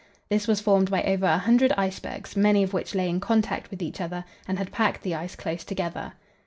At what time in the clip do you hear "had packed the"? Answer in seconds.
4.57-5.13